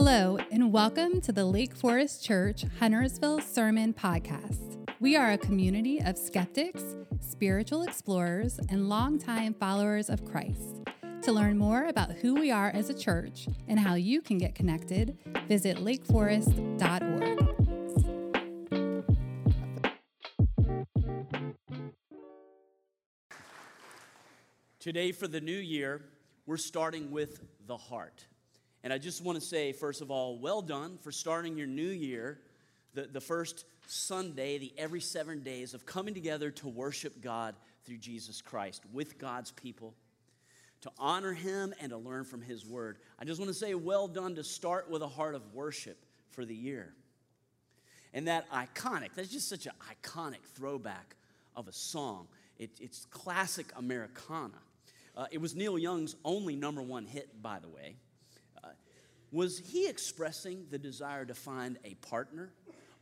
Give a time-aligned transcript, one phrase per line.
[0.00, 4.78] Hello, and welcome to the Lake Forest Church Huntersville Sermon Podcast.
[5.00, 6.84] We are a community of skeptics,
[7.18, 10.84] spiritual explorers, and longtime followers of Christ.
[11.22, 14.54] To learn more about who we are as a church and how you can get
[14.54, 17.38] connected, visit lakeforest.org.
[24.78, 26.04] Today, for the new year,
[26.46, 28.28] we're starting with the heart.
[28.88, 31.90] And I just want to say, first of all, well done for starting your new
[31.90, 32.38] year,
[32.94, 37.98] the, the first Sunday, the every seven days of coming together to worship God through
[37.98, 39.92] Jesus Christ with God's people,
[40.80, 42.96] to honor Him and to learn from His Word.
[43.18, 46.46] I just want to say, well done to start with a heart of worship for
[46.46, 46.94] the year.
[48.14, 51.14] And that iconic, that's just such an iconic throwback
[51.54, 52.26] of a song.
[52.58, 54.62] It, it's classic Americana.
[55.14, 57.96] Uh, it was Neil Young's only number one hit, by the way.
[59.30, 62.50] Was he expressing the desire to find a partner,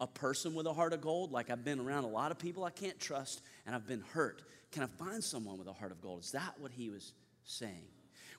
[0.00, 1.32] a person with a heart of gold?
[1.32, 4.42] Like I've been around a lot of people I can't trust and I've been hurt.
[4.72, 6.20] Can I find someone with a heart of gold?
[6.20, 7.12] Is that what he was
[7.44, 7.84] saying?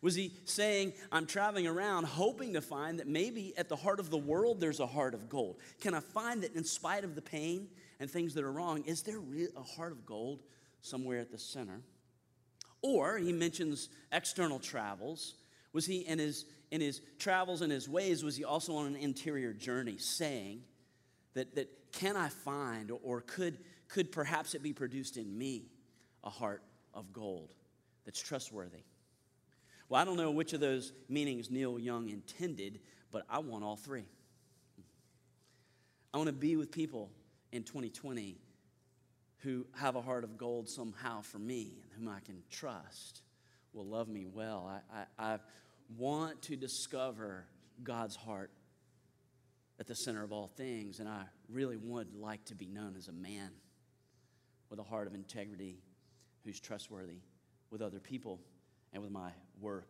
[0.02, 4.10] Was he saying, I'm traveling around hoping to find that maybe at the heart of
[4.10, 5.58] the world there's a heart of gold?
[5.82, 7.68] Can I find that in spite of the pain
[8.00, 9.20] and things that are wrong, is there
[9.56, 10.44] a heart of gold
[10.82, 11.82] somewhere at the center?
[12.84, 15.34] Or he mentions external travels.
[15.78, 18.96] Was he in his in his travels and his ways was he also on an
[18.96, 20.64] interior journey, saying
[21.36, 25.70] that, that can I find or could, could perhaps it be produced in me
[26.24, 26.64] a heart
[26.96, 27.54] of gold
[28.06, 28.86] that's trustworthy?
[29.88, 32.80] Well, I don't know which of those meanings Neil Young intended,
[33.12, 34.08] but I want all three.
[36.12, 37.12] I want to be with people
[37.52, 38.40] in 2020
[39.42, 43.22] who have a heart of gold somehow for me and whom I can trust
[43.74, 44.82] will love me well.
[44.92, 45.40] I, I, I
[45.96, 47.46] want to discover
[47.84, 48.52] God's heart
[49.80, 51.00] at the center of all things.
[51.00, 53.52] And I really would like to be known as a man
[54.70, 55.80] with a heart of integrity
[56.44, 57.20] who's trustworthy
[57.72, 58.40] with other people
[58.94, 59.32] and with my
[59.62, 59.90] work.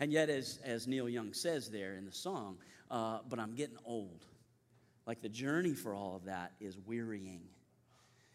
[0.00, 2.58] And yet, as, as Neil Young says there in the song,
[2.90, 4.24] uh, but I'm getting old.
[5.06, 7.42] Like the journey for all of that is wearying.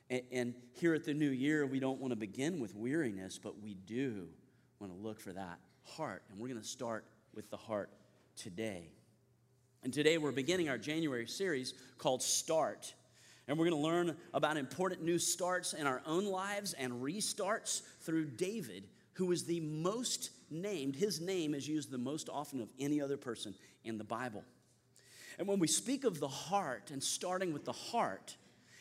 [0.10, 3.62] And, and here at the new year, we don't want to begin with weariness, but
[3.62, 4.28] we do
[4.80, 5.60] want to look for that
[5.96, 6.24] heart.
[6.30, 7.90] And we're going to start with the heart
[8.36, 8.90] today.
[9.84, 12.94] And today we're beginning our January series called Start.
[13.48, 17.82] And we're going to learn about important new starts in our own lives and restarts
[18.02, 20.96] through David, who is the most named.
[20.96, 24.44] His name is used the most often of any other person in the Bible.
[25.40, 28.36] And when we speak of the heart and starting with the heart,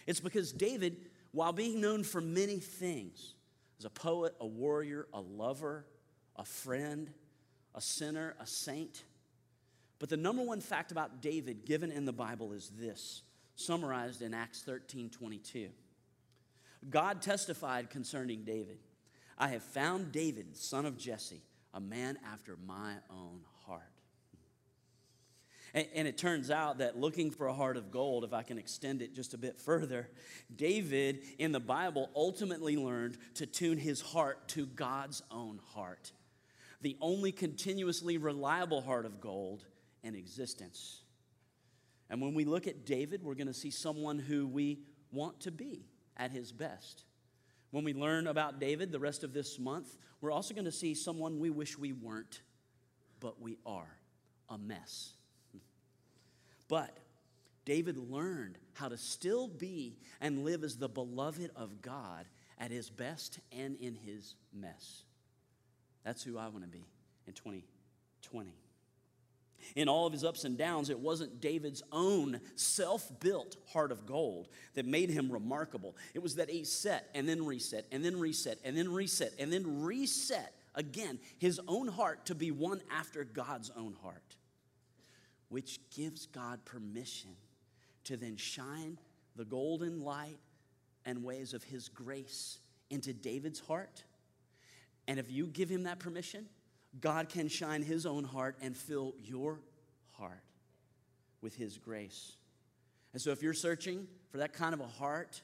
[0.06, 0.96] it's because David,
[1.32, 3.34] while being known for many things,
[3.78, 5.84] as a poet, a warrior, a lover,
[6.36, 7.10] a friend,
[7.74, 9.02] a sinner, a saint.
[9.98, 13.22] But the number one fact about David given in the Bible is this,
[13.54, 15.68] summarized in Acts 13 22.
[16.90, 18.78] God testified concerning David
[19.38, 21.42] I have found David, son of Jesse,
[21.74, 23.82] a man after my own heart.
[25.74, 28.56] And, and, it turns out that looking for a heart of gold, if I can
[28.56, 30.08] extend it just a bit further,
[30.54, 36.12] David in the Bible ultimately learned to tune his heart to God's own heart
[36.86, 39.64] the only continuously reliable heart of gold
[40.04, 41.02] in existence.
[42.08, 44.78] And when we look at David, we're going to see someone who we
[45.10, 47.02] want to be at his best.
[47.72, 50.94] When we learn about David the rest of this month, we're also going to see
[50.94, 52.40] someone we wish we weren't,
[53.18, 53.98] but we are
[54.48, 55.14] a mess.
[56.68, 56.96] But
[57.64, 62.26] David learned how to still be and live as the beloved of God
[62.60, 65.02] at his best and in his mess.
[66.06, 66.86] That's who I want to be
[67.26, 68.54] in 2020.
[69.74, 74.06] In all of his ups and downs, it wasn't David's own self built heart of
[74.06, 75.96] gold that made him remarkable.
[76.14, 79.52] It was that he set and then reset and then reset and then reset and
[79.52, 84.36] then reset again his own heart to be one after God's own heart,
[85.48, 87.30] which gives God permission
[88.04, 88.96] to then shine
[89.34, 90.38] the golden light
[91.04, 92.60] and ways of his grace
[92.90, 94.04] into David's heart
[95.08, 96.46] and if you give him that permission,
[97.00, 99.60] God can shine his own heart and fill your
[100.12, 100.42] heart
[101.40, 102.36] with his grace.
[103.12, 105.40] And so if you're searching for that kind of a heart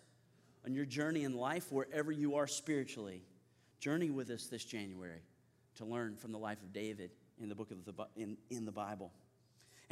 [0.64, 3.22] on your journey in life, wherever you are spiritually,
[3.80, 5.22] journey with us this January
[5.76, 7.10] to learn from the life of David
[7.40, 9.10] in the book of the in, in the Bible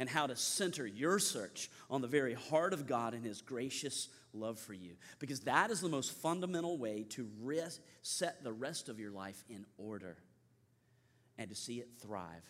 [0.01, 4.09] and how to center your search on the very heart of God and His gracious
[4.33, 4.93] love for you.
[5.19, 7.29] Because that is the most fundamental way to
[8.01, 10.17] set the rest of your life in order
[11.37, 12.41] and to see it thrive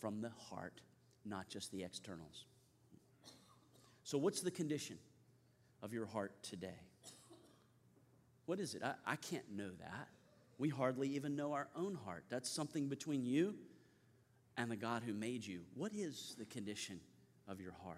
[0.00, 0.80] from the heart
[1.24, 2.46] not just the externals.
[4.02, 4.98] So, what's the condition
[5.84, 6.80] of your heart today?
[8.46, 8.82] What is it?
[8.82, 10.08] I, I can't know that.
[10.58, 12.24] We hardly even know our own heart.
[12.28, 13.54] That's something between you
[14.60, 15.60] and the God who made you.
[15.74, 17.00] What is the condition
[17.48, 17.96] of your heart?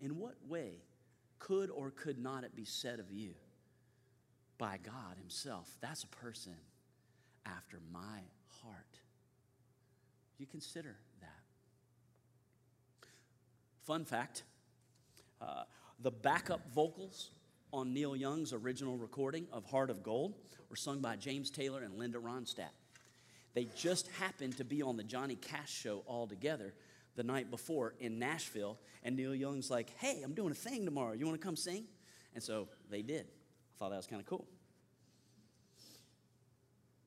[0.00, 0.84] In what way
[1.40, 3.32] could or could not it be said of you
[4.58, 5.68] by God Himself?
[5.80, 6.54] That's a person
[7.44, 8.20] after my
[8.62, 9.00] heart.
[10.38, 11.28] You consider that.
[13.82, 14.44] Fun fact
[15.40, 15.64] uh,
[16.00, 17.30] the backup vocals
[17.72, 20.34] on Neil Young's original recording of Heart of Gold
[20.70, 22.70] were sung by James Taylor and Linda Ronstadt.
[23.58, 26.74] They just happened to be on the Johnny Cash show all together
[27.16, 31.12] the night before in Nashville, and Neil Young's like, Hey, I'm doing a thing tomorrow.
[31.14, 31.86] You want to come sing?
[32.34, 33.22] And so they did.
[33.26, 34.46] I thought that was kind of cool.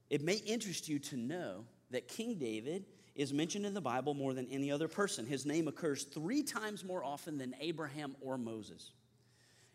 [0.09, 2.83] It may interest you to know that King David
[3.15, 5.25] is mentioned in the Bible more than any other person.
[5.25, 8.92] His name occurs three times more often than Abraham or Moses,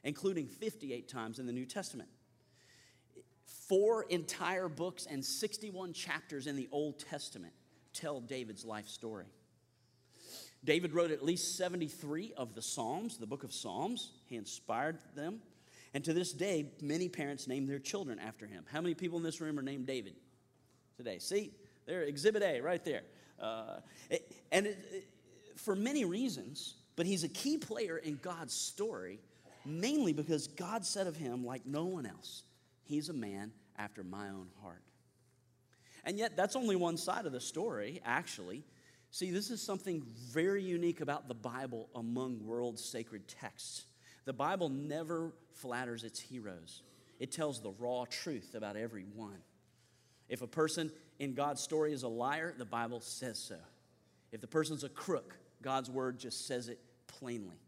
[0.04, 2.10] including 58 times in the New Testament.
[3.46, 7.52] Four entire books and 61 chapters in the Old Testament
[7.92, 9.26] tell David's life story.
[10.64, 14.10] David wrote at least 73 of the Psalms, the book of Psalms.
[14.26, 15.40] He inspired them.
[15.94, 18.64] And to this day, many parents name their children after him.
[18.70, 20.14] How many people in this room are named David
[20.96, 21.18] today?
[21.20, 21.52] See,
[21.86, 23.02] there, Exhibit A, right there.
[23.40, 23.76] Uh,
[24.50, 25.08] and it, it,
[25.56, 29.20] for many reasons, but he's a key player in God's story,
[29.64, 32.42] mainly because God said of him, like no one else,
[32.86, 34.82] he's a man after my own heart.
[36.04, 38.64] And yet, that's only one side of the story, actually.
[39.10, 43.84] See, this is something very unique about the Bible among world sacred texts.
[44.24, 46.82] The Bible never flatters its heroes,
[47.18, 49.38] it tells the raw truth about every one.
[50.28, 53.56] If a person in God's story is a liar, the Bible says so.
[54.32, 57.60] If the person's a crook, God's word just says it plainly.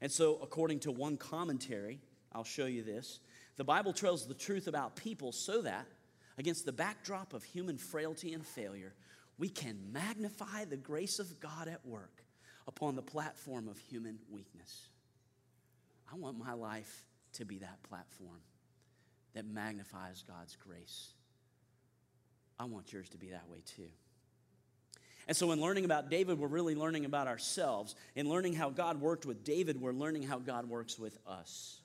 [0.00, 2.00] And so, according to one commentary,
[2.32, 3.20] I'll show you this
[3.58, 5.86] the Bible tells the truth about people so that,
[6.38, 8.94] against the backdrop of human frailty and failure,
[9.36, 12.24] we can magnify the grace of God at work
[12.66, 14.88] upon the platform of human weakness.
[16.10, 18.40] I want my life to be that platform
[19.34, 21.12] that magnifies God's grace
[22.58, 23.88] I want yours to be that way too.
[25.26, 27.94] And so, in learning about David, we're really learning about ourselves.
[28.16, 31.80] In learning how God worked with David, we're learning how God works with us.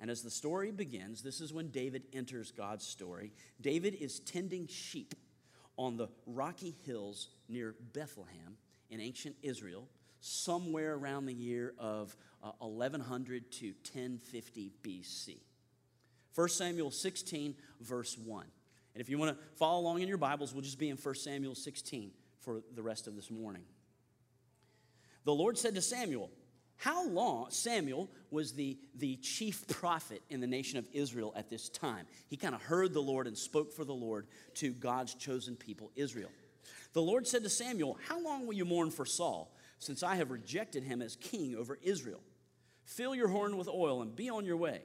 [0.00, 3.32] And as the story begins, this is when David enters God's story.
[3.60, 5.14] David is tending sheep
[5.76, 8.56] on the rocky hills near Bethlehem
[8.90, 9.88] in ancient Israel,
[10.20, 15.38] somewhere around the year of uh, 1100 to 1050 BC.
[16.34, 18.46] 1 Samuel 16, verse 1.
[18.94, 21.14] And if you want to follow along in your Bibles, we'll just be in 1
[21.16, 23.62] Samuel 16 for the rest of this morning.
[25.24, 26.30] The Lord said to Samuel,
[26.78, 27.50] How long?
[27.50, 32.06] Samuel was the, the chief prophet in the nation of Israel at this time.
[32.28, 35.90] He kind of heard the Lord and spoke for the Lord to God's chosen people,
[35.96, 36.30] Israel.
[36.92, 40.30] The Lord said to Samuel, How long will you mourn for Saul, since I have
[40.30, 42.20] rejected him as king over Israel?
[42.84, 44.80] Fill your horn with oil and be on your way.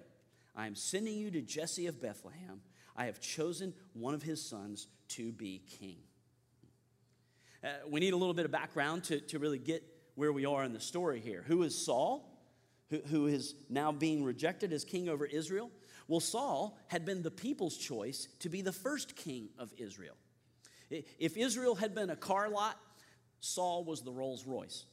[0.56, 2.62] I am sending you to Jesse of Bethlehem
[2.96, 5.98] I have chosen one of his sons to be king.
[7.64, 9.84] Uh, we need a little bit of background to, to really get
[10.16, 11.44] where we are in the story here.
[11.48, 12.30] Who is Saul,
[12.90, 15.72] who, who is now being rejected as king over Israel?
[16.08, 20.16] Well, Saul had been the people's choice to be the first king of Israel.
[20.90, 22.78] If Israel had been a car lot,
[23.40, 24.86] Saul was the Rolls Royce.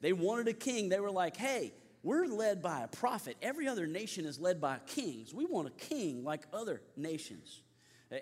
[0.00, 0.88] They wanted a king.
[0.88, 1.72] They were like, hey,
[2.02, 3.36] we're led by a prophet.
[3.40, 5.32] Every other nation is led by kings.
[5.32, 7.62] We want a king like other nations.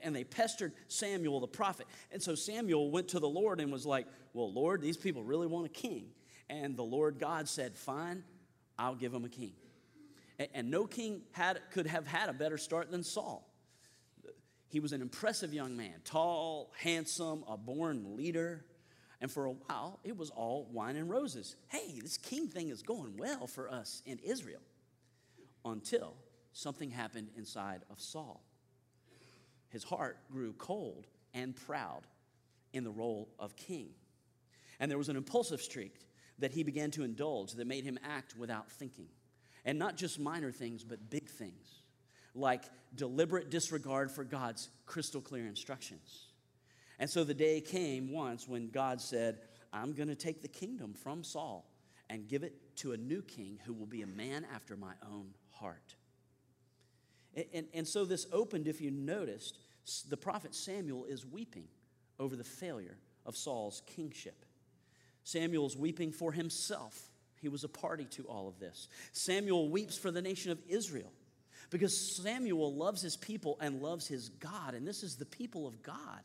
[0.03, 1.87] And they pestered Samuel the prophet.
[2.11, 5.47] And so Samuel went to the Lord and was like, Well, Lord, these people really
[5.47, 6.07] want a king.
[6.49, 8.25] And the Lord God said, Fine,
[8.79, 9.53] I'll give them a king.
[10.55, 13.49] And no king had, could have had a better start than Saul.
[14.69, 18.65] He was an impressive young man, tall, handsome, a born leader.
[19.21, 21.57] And for a while, it was all wine and roses.
[21.69, 24.63] Hey, this king thing is going well for us in Israel.
[25.65, 26.15] Until
[26.53, 28.43] something happened inside of Saul.
[29.73, 32.07] His heart grew cold and proud
[32.73, 33.89] in the role of king.
[34.79, 35.95] And there was an impulsive streak
[36.39, 39.09] that he began to indulge that made him act without thinking.
[39.65, 41.83] And not just minor things, but big things,
[42.35, 42.65] like
[42.95, 46.33] deliberate disregard for God's crystal clear instructions
[47.03, 49.41] and so the day came once when God said,
[49.73, 51.69] I'm going to take the kingdom from Saul
[52.09, 55.35] and give it to a new king who will be a man after my own
[55.51, 55.97] heart.
[57.35, 59.59] And, and, so this opened, if you noticed,
[60.09, 61.65] the prophet Samuel is weeping
[62.19, 64.45] over the failure of Saul's kingship.
[65.25, 67.11] Samuel's weeping for himself.
[67.41, 68.89] He was a party to all of this.
[69.13, 71.13] Samuel weeps for the nation of Israel
[71.71, 75.83] because Samuel loves his people and loves his God, and this is the people of
[75.83, 76.21] God,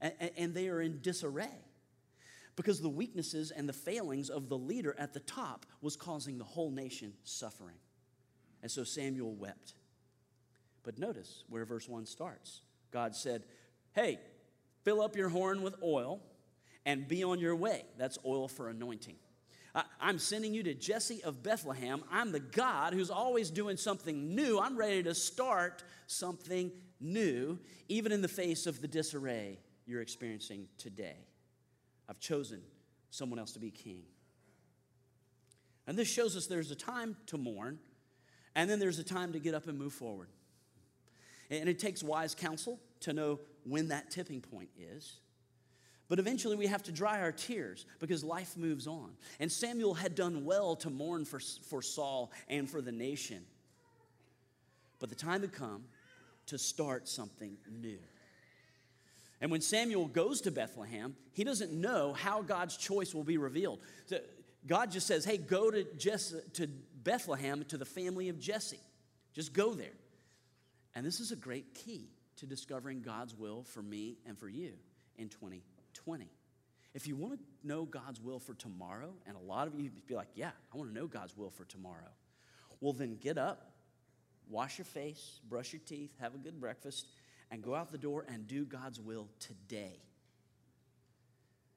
[0.00, 1.64] and, and they are in disarray
[2.54, 6.44] because the weaknesses and the failings of the leader at the top was causing the
[6.44, 7.76] whole nation suffering.
[8.62, 9.74] And so Samuel wept.
[10.88, 12.62] But notice where verse 1 starts.
[12.92, 13.42] God said,
[13.92, 14.18] Hey,
[14.84, 16.22] fill up your horn with oil
[16.86, 17.84] and be on your way.
[17.98, 19.16] That's oil for anointing.
[20.00, 22.02] I'm sending you to Jesse of Bethlehem.
[22.10, 24.58] I'm the God who's always doing something new.
[24.58, 27.58] I'm ready to start something new,
[27.90, 31.18] even in the face of the disarray you're experiencing today.
[32.08, 32.62] I've chosen
[33.10, 34.04] someone else to be king.
[35.86, 37.78] And this shows us there's a time to mourn,
[38.54, 40.28] and then there's a time to get up and move forward.
[41.50, 45.20] And it takes wise counsel to know when that tipping point is.
[46.08, 49.10] But eventually we have to dry our tears because life moves on.
[49.40, 53.42] And Samuel had done well to mourn for, for Saul and for the nation.
[55.00, 55.84] But the time had come
[56.46, 57.98] to start something new.
[59.40, 63.80] And when Samuel goes to Bethlehem, he doesn't know how God's choice will be revealed.
[64.66, 66.66] God just says, hey, go to, Jesse, to
[67.04, 68.80] Bethlehem to the family of Jesse.
[69.34, 69.92] Just go there.
[70.98, 74.72] And this is a great key to discovering God's will for me and for you
[75.16, 76.28] in 2020.
[76.92, 80.16] If you want to know God's will for tomorrow, and a lot of you be
[80.16, 82.10] like, yeah, I want to know God's will for tomorrow.
[82.80, 83.70] Well, then get up,
[84.50, 87.06] wash your face, brush your teeth, have a good breakfast,
[87.52, 90.00] and go out the door and do God's will today.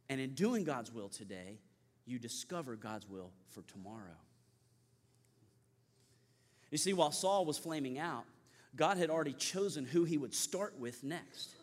[0.09, 1.59] And in doing God's will today,
[2.07, 4.17] you discover God's will for tomorrow.
[6.71, 8.25] You see, while Saul was flaming out,
[8.75, 11.55] God had already chosen who he would start with next.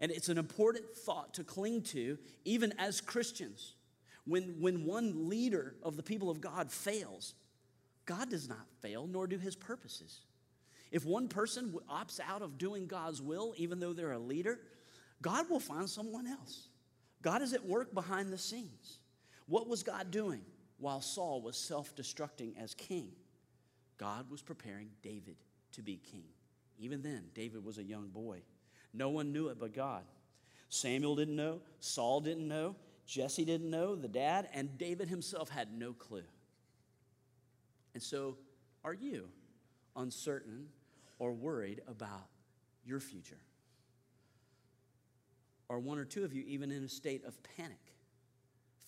[0.00, 3.74] And it's an important thought to cling to, even as Christians.
[4.26, 7.34] When, when one leader of the people of God fails,
[8.04, 10.20] God does not fail, nor do his purposes.
[10.90, 14.58] If one person opts out of doing God's will, even though they're a leader,
[15.22, 16.68] God will find someone else.
[17.22, 18.98] God is at work behind the scenes.
[19.46, 20.42] What was God doing
[20.78, 23.10] while Saul was self destructing as king?
[23.98, 25.36] God was preparing David
[25.76, 26.24] to be king.
[26.78, 28.42] Even then, David was a young boy.
[28.92, 30.02] No one knew it but God.
[30.68, 32.74] Samuel didn't know, Saul didn't know,
[33.06, 36.24] Jesse didn't know, the dad, and David himself had no clue.
[37.94, 38.36] And so,
[38.84, 39.28] are you
[39.94, 40.66] uncertain
[41.18, 42.28] or worried about
[42.84, 43.38] your future?
[45.68, 47.94] Or one or two of you even in a state of panic,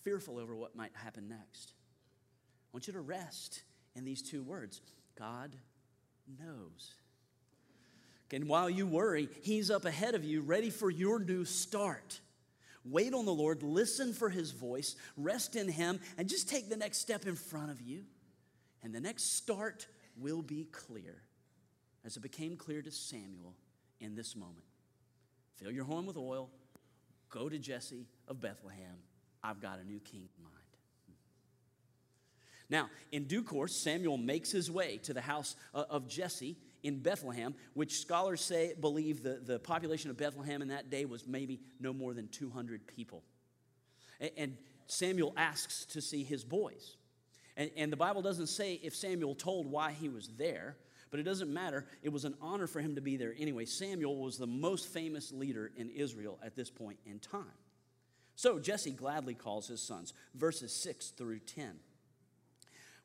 [0.03, 1.73] fearful over what might happen next?
[1.73, 3.63] I want you to rest
[3.95, 4.81] in these two words
[5.17, 5.55] God
[6.37, 6.93] knows.
[8.31, 12.19] And while you worry, He's up ahead of you, ready for your new start.
[12.85, 16.77] Wait on the Lord, listen for His voice, rest in Him, and just take the
[16.77, 18.03] next step in front of you.
[18.83, 21.21] And the next start will be clear
[22.05, 23.55] as it became clear to Samuel
[23.99, 24.65] in this moment.
[25.57, 26.49] Fill your horn with oil,
[27.29, 28.97] go to Jesse of Bethlehem.
[29.43, 30.58] I've got a new king in mind.
[32.69, 36.99] Now, in due course, Samuel makes his way to the house uh, of Jesse in
[36.99, 41.59] Bethlehem, which scholars say believe the, the population of Bethlehem in that day was maybe
[41.79, 43.23] no more than 200 people.
[44.37, 44.57] And
[44.87, 46.97] Samuel asks to see his boys.
[47.57, 50.77] And, and the Bible doesn't say if Samuel told why he was there,
[51.11, 51.85] but it doesn't matter.
[52.03, 53.65] It was an honor for him to be there anyway.
[53.65, 57.45] Samuel was the most famous leader in Israel at this point in time.
[58.35, 61.79] So Jesse gladly calls his sons, verses 6 through 10.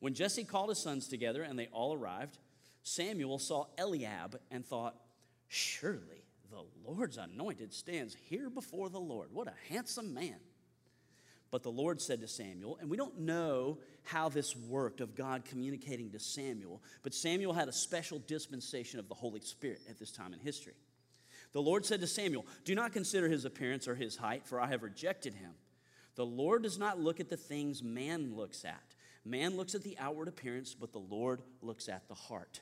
[0.00, 2.38] When Jesse called his sons together and they all arrived,
[2.82, 4.96] Samuel saw Eliab and thought,
[5.48, 9.28] Surely the Lord's anointed stands here before the Lord.
[9.32, 10.36] What a handsome man.
[11.50, 15.44] But the Lord said to Samuel, and we don't know how this worked of God
[15.44, 20.10] communicating to Samuel, but Samuel had a special dispensation of the Holy Spirit at this
[20.10, 20.74] time in history.
[21.52, 24.66] The Lord said to Samuel, Do not consider his appearance or his height, for I
[24.66, 25.52] have rejected him.
[26.16, 28.93] The Lord does not look at the things man looks at.
[29.24, 32.60] Man looks at the outward appearance, but the Lord looks at the heart.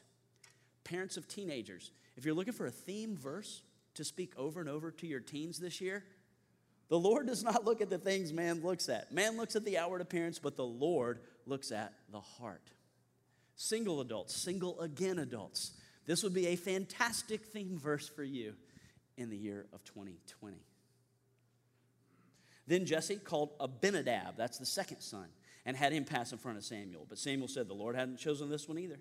[0.85, 3.62] Parents of teenagers, if you're looking for a theme verse
[3.95, 6.04] to speak over and over to your teens this year,
[6.88, 9.12] the Lord does not look at the things man looks at.
[9.12, 12.71] Man looks at the outward appearance, but the Lord looks at the heart.
[13.57, 15.73] Single adults, single again adults,
[16.07, 18.54] this would be a fantastic theme verse for you
[19.16, 20.57] in the year of 2020.
[22.66, 25.26] Then Jesse called Abinadab, that's the second son,
[25.64, 27.07] and had him pass in front of Samuel.
[27.09, 28.99] But Samuel said, The Lord hadn't chosen this one either.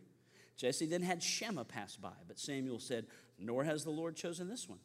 [0.58, 3.06] Jesse then had Shammah pass by, but Samuel said,
[3.39, 4.80] Nor has the Lord chosen this one.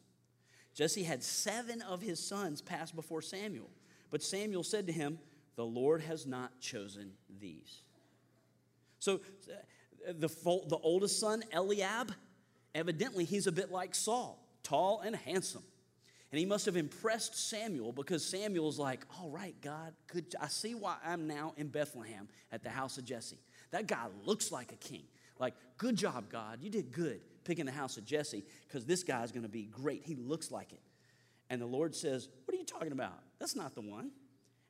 [0.73, 3.69] Jesse had seven of his sons pass before Samuel,
[4.09, 5.19] but Samuel said to him,
[5.57, 7.81] the Lord has not chosen these.
[8.99, 9.19] So
[10.07, 12.13] the, the oldest son, Eliab,
[12.73, 15.63] evidently he's a bit like Saul, tall and handsome.
[16.31, 20.35] And he must have impressed Samuel because Samuel's like, all right, God, good.
[20.41, 23.39] I see why I'm now in Bethlehem at the house of Jesse.
[23.71, 25.03] That guy looks like a king.
[25.39, 26.59] Like, good job, God.
[26.61, 30.03] You did good picking the house of Jesse because this guy's going to be great.
[30.03, 30.81] He looks like it.
[31.49, 33.19] And the Lord says, What are you talking about?
[33.39, 34.11] That's not the one.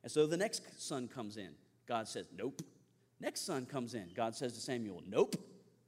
[0.04, 1.50] And so the next son comes in.
[1.86, 2.62] God says, Nope.
[3.20, 4.10] Next son comes in.
[4.14, 5.34] God says to Samuel, Nope.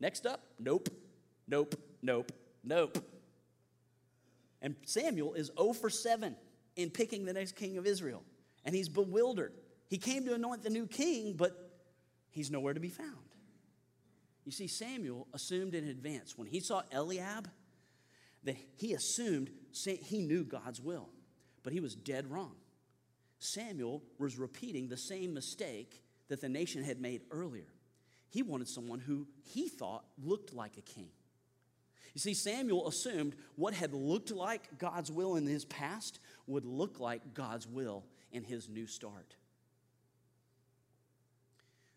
[0.00, 0.88] Next up, Nope.
[1.46, 1.76] Nope.
[2.02, 2.32] Nope.
[2.64, 3.09] Nope.
[4.62, 6.36] And Samuel is 0 for 7
[6.76, 8.22] in picking the next king of Israel.
[8.64, 9.52] And he's bewildered.
[9.88, 11.52] He came to anoint the new king, but
[12.30, 13.16] he's nowhere to be found.
[14.44, 17.48] You see, Samuel assumed in advance when he saw Eliab
[18.44, 19.50] that he assumed
[19.84, 21.08] he knew God's will,
[21.62, 22.54] but he was dead wrong.
[23.38, 27.72] Samuel was repeating the same mistake that the nation had made earlier.
[28.28, 31.10] He wanted someone who he thought looked like a king.
[32.14, 36.98] You see, Samuel assumed what had looked like God's will in his past would look
[36.98, 39.36] like God's will in his new start.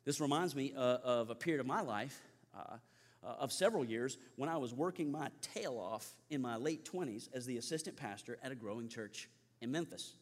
[0.05, 2.21] This reminds me uh, of a period of my life,
[2.55, 2.77] uh,
[3.23, 7.29] uh, of several years, when I was working my tail off in my late 20s
[7.33, 9.29] as the assistant pastor at a growing church
[9.61, 10.13] in Memphis.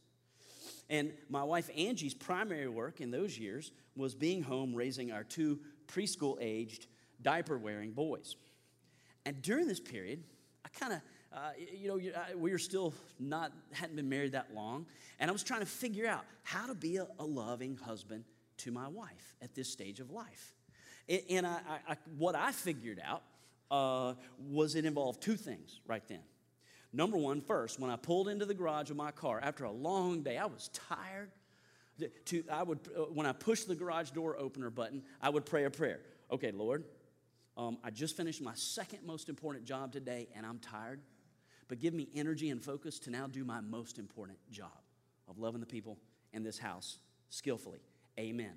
[0.90, 5.60] And my wife Angie's primary work in those years was being home raising our two
[5.88, 6.88] preschool aged,
[7.22, 8.36] diaper wearing boys.
[9.26, 10.24] And during this period,
[10.66, 11.02] I kind of,
[11.34, 12.00] uh, you know,
[12.36, 14.86] we were still not, hadn't been married that long,
[15.20, 18.26] and I was trying to figure out how to be a, a loving husband
[18.58, 20.54] to my wife at this stage of life.
[21.08, 23.24] And, and I, I, what I figured out
[23.70, 24.16] uh,
[24.50, 26.20] was it involved two things right then.
[26.94, 30.24] Number one, first, when I pulled into the garage of my car after a long
[30.24, 31.32] day, I was tired.
[32.26, 35.64] To, I would, uh, when I pushed the garage door opener button, I would pray
[35.64, 36.02] a prayer.
[36.32, 36.84] Okay, Lord,
[37.58, 41.02] um, I just finished my second most important job today and I'm tired,
[41.68, 44.72] but give me energy and focus to now do my most important job
[45.28, 45.98] of loving the people
[46.34, 46.98] in this house
[47.30, 47.80] skillfully.
[48.20, 48.54] Amen.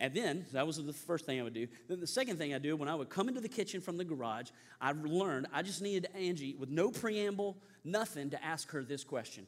[0.00, 1.68] And then, that was the first thing I would do.
[1.86, 4.04] Then the second thing I do, when I would come into the kitchen from the
[4.04, 4.48] garage,
[4.80, 9.46] I learned I just needed Angie, with no preamble, nothing, to ask her this question.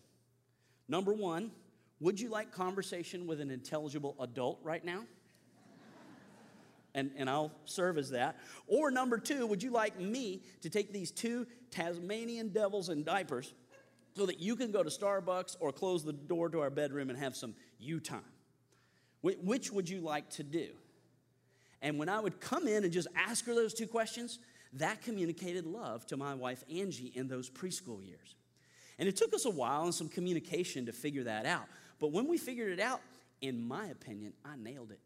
[0.88, 1.53] Number one,
[2.01, 5.05] would you like conversation with an intelligible adult right now?
[6.94, 8.37] And, and I'll serve as that.
[8.66, 13.52] Or number two, would you like me to take these two Tasmanian devils in diapers
[14.14, 17.18] so that you can go to Starbucks or close the door to our bedroom and
[17.18, 18.20] have some you time?
[19.22, 20.68] Which would you like to do?
[21.81, 24.38] And when I would come in and just ask her those two questions,
[24.74, 28.35] that communicated love to my wife Angie in those preschool years.
[28.98, 31.66] And it took us a while and some communication to figure that out.
[31.98, 33.00] But when we figured it out,
[33.40, 35.00] in my opinion, I nailed it.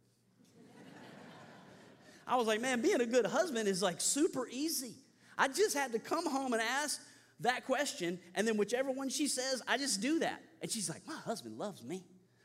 [2.26, 4.94] I was like, man, being a good husband is like super easy.
[5.38, 7.00] I just had to come home and ask
[7.40, 10.42] that question, and then whichever one she says, I just do that.
[10.62, 12.02] And she's like, my husband loves me.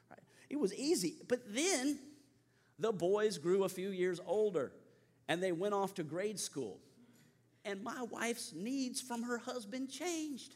[0.09, 0.19] Right?
[0.49, 1.15] It was easy.
[1.27, 1.97] But then
[2.77, 4.73] the boys grew a few years older
[5.27, 6.79] and they went off to grade school.
[7.63, 10.55] And my wife's needs from her husband changed.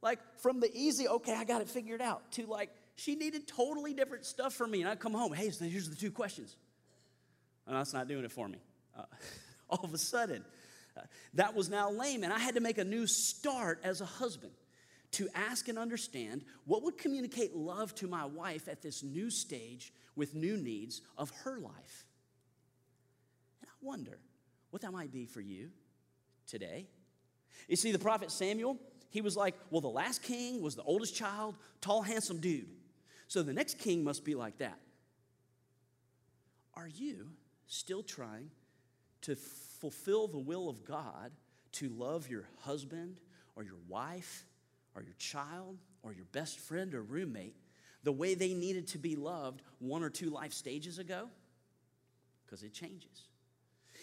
[0.00, 3.92] Like from the easy, okay, I got it figured out, to like, she needed totally
[3.92, 4.80] different stuff from me.
[4.80, 6.56] And I come home, hey, so here's the two questions.
[7.66, 8.58] And that's not doing it for me.
[8.96, 9.02] Uh,
[9.70, 10.44] all of a sudden,
[10.96, 11.00] uh,
[11.34, 14.52] that was now lame, and I had to make a new start as a husband
[15.12, 19.92] to ask and understand what would communicate love to my wife at this new stage
[20.16, 22.06] with new needs of her life.
[23.60, 24.18] And I wonder
[24.70, 25.70] what that might be for you
[26.46, 26.86] today.
[27.68, 28.76] You see, the prophet Samuel,
[29.10, 32.68] he was like, well, the last king was the oldest child, tall, handsome dude.
[33.28, 34.78] So the next king must be like that.
[36.74, 37.28] Are you
[37.66, 38.50] still trying
[39.22, 41.32] to fulfill the will of God
[41.72, 43.20] to love your husband
[43.56, 44.44] or your wife
[44.94, 47.56] or your child or your best friend or roommate
[48.02, 51.28] the way they needed to be loved one or two life stages ago?
[52.44, 53.28] Because it changes.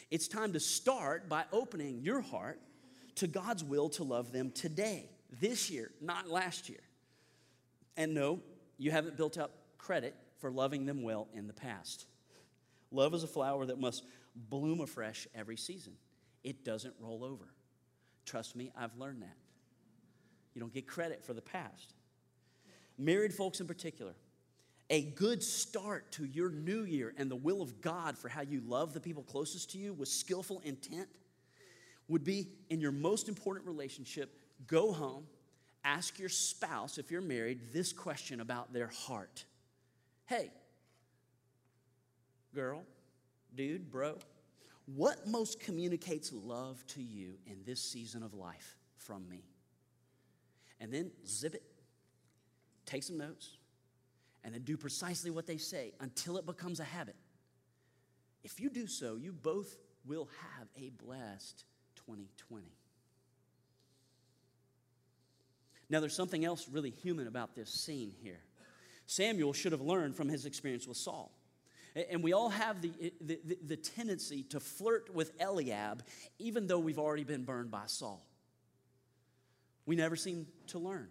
[0.10, 2.60] It's time to start by opening your heart
[3.15, 6.82] to God's will to love them today, this year, not last year.
[7.95, 8.39] And no,
[8.78, 12.06] you haven't built up credit for loving them well in the past.
[12.91, 14.04] Love is a flower that must
[14.36, 15.93] bloom afresh every season,
[16.43, 17.45] it doesn't roll over.
[18.25, 19.38] Trust me, I've learned that.
[20.54, 21.93] You don't get credit for the past.
[22.97, 24.13] Married folks in particular,
[24.89, 28.62] a good start to your new year and the will of God for how you
[28.62, 31.08] love the people closest to you with skillful intent
[32.08, 35.25] would be in your most important relationship go home,
[35.84, 39.45] ask your spouse, if you're married, this question about their heart
[40.32, 40.49] Hey,
[42.53, 42.83] girl,
[43.55, 44.17] dude, bro,
[44.85, 49.43] what most communicates love to you in this season of life from me?
[50.79, 51.63] And then zip it,
[52.85, 53.57] take some notes,
[54.43, 57.15] and then do precisely what they say until it becomes a habit.
[58.43, 61.63] If you do so, you both will have a blessed
[61.95, 62.65] 2020.
[65.89, 68.39] Now, there's something else really human about this scene here.
[69.05, 71.31] Samuel should have learned from his experience with Saul.
[71.95, 76.04] And we all have the, the, the, tendency to flirt with Eliab,
[76.39, 78.25] even though we've already been burned by Saul.
[79.86, 81.10] We never seem to learn.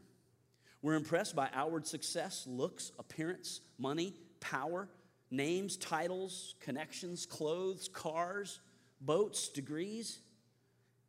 [0.81, 4.89] We're impressed by outward success, looks, appearance, money, power,
[5.31, 8.61] names, titles, connections, clothes, cars,
[9.03, 10.21] boats, degrees.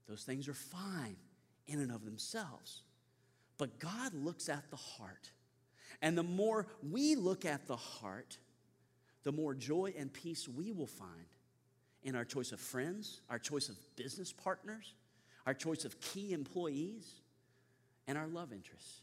[0.10, 1.16] Those things are fine
[1.68, 2.82] in and of themselves.
[3.58, 5.32] But God looks at the heart.
[6.02, 8.38] And the more we look at the heart,
[9.24, 11.26] the more joy and peace we will find
[12.04, 14.96] in our choice of friends, our choice of business partners,
[15.46, 17.22] our choice of key employees,
[18.08, 19.02] and our love interests.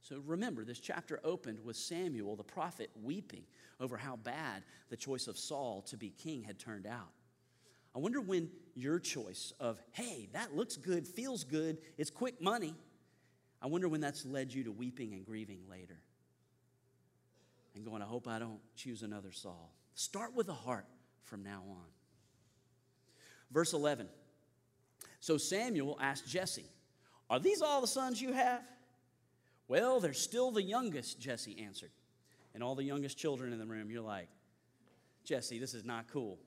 [0.00, 3.42] So remember, this chapter opened with Samuel the prophet weeping
[3.80, 7.10] over how bad the choice of Saul to be king had turned out.
[7.94, 12.74] I wonder when your choice of, hey, that looks good, feels good, it's quick money,
[13.60, 15.98] I wonder when that's led you to weeping and grieving later
[17.78, 19.72] and going, I hope I don't choose another Saul.
[19.94, 20.86] Start with the heart
[21.24, 21.84] from now on.
[23.50, 24.08] Verse 11.
[25.20, 26.66] So Samuel asked Jesse,
[27.30, 28.62] Are these all the sons you have?
[29.68, 31.90] Well, they're still the youngest, Jesse answered.
[32.54, 34.28] And all the youngest children in the room, you're like,
[35.24, 36.38] Jesse, this is not cool.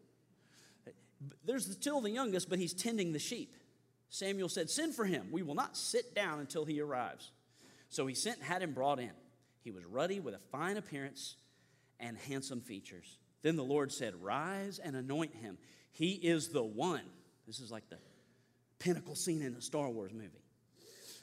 [1.46, 3.56] There's still the youngest, but he's tending the sheep.
[4.10, 5.28] Samuel said, Send for him.
[5.32, 7.32] We will not sit down until he arrives.
[7.90, 9.12] So he sent and had him brought in.
[9.64, 11.36] He was ruddy with a fine appearance
[12.00, 13.18] and handsome features.
[13.42, 15.58] Then the Lord said, Rise and anoint him.
[15.92, 17.02] He is the one.
[17.48, 17.98] This is like the
[18.80, 20.44] pinnacle scene in a Star Wars movie.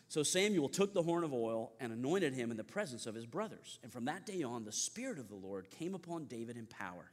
[0.09, 3.27] So Samuel took the horn of oil and anointed him in the presence of his
[3.27, 3.79] brothers.
[3.83, 7.11] And from that day on, the Spirit of the Lord came upon David in power.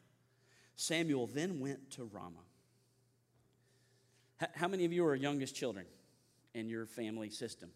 [0.77, 2.45] Samuel then went to Ramah.
[4.53, 5.85] How many of you are youngest children
[6.53, 7.69] in your family system?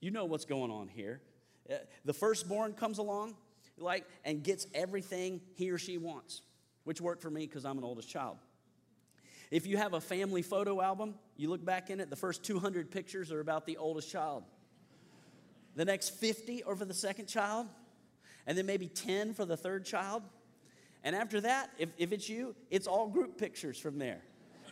[0.00, 1.20] You know what's going on here.
[1.70, 3.34] Uh, the firstborn comes along,
[3.78, 6.42] like, and gets everything he or she wants,
[6.84, 8.38] which worked for me because I'm an oldest child.
[9.50, 12.90] If you have a family photo album, you look back in it, the first 200
[12.90, 14.44] pictures are about the oldest child.
[15.76, 17.66] The next 50 are for the second child,
[18.46, 20.22] and then maybe 10 for the third child.
[21.04, 24.20] And after that, if, if it's you, it's all group pictures from there.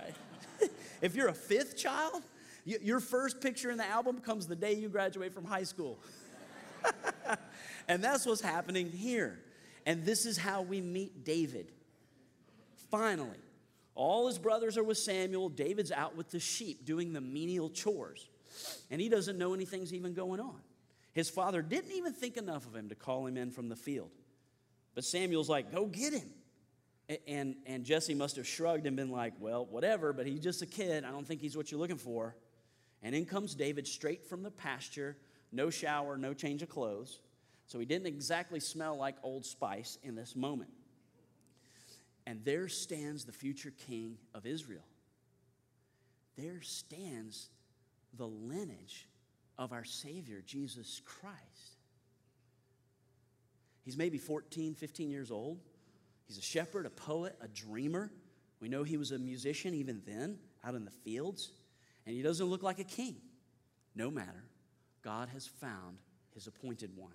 [0.00, 0.70] Right?
[1.02, 2.22] if you're a fifth child,
[2.64, 6.00] your first picture in the album comes the day you graduate from high school.
[7.88, 9.38] and that's what's happening here.
[9.87, 11.70] And this is how we meet David.
[12.90, 13.38] Finally,
[13.94, 15.49] all his brothers are with Samuel.
[15.49, 18.29] David's out with the sheep doing the menial chores.
[18.90, 20.61] And he doesn't know anything's even going on.
[21.12, 24.11] His father didn't even think enough of him to call him in from the field.
[24.94, 26.31] But Samuel's like, go get him.
[27.29, 30.66] And, and Jesse must have shrugged and been like, well, whatever, but he's just a
[30.66, 31.05] kid.
[31.05, 32.35] I don't think he's what you're looking for.
[33.03, 35.16] And in comes David straight from the pasture
[35.55, 37.21] no shower, no change of clothes.
[37.67, 40.71] So he didn't exactly smell like Old Spice in this moment.
[42.27, 44.85] And there stands the future king of Israel.
[46.37, 47.49] There stands
[48.17, 49.09] the lineage
[49.59, 51.35] of our Savior, Jesus Christ.
[53.85, 55.59] He's maybe 14, 15 years old.
[56.27, 58.11] He's a shepherd, a poet, a dreamer.
[58.61, 61.51] We know he was a musician even then, out in the fields.
[62.07, 63.17] And he doesn't look like a king,
[63.95, 64.43] no matter.
[65.05, 65.99] God has found
[66.33, 67.12] his appointed one.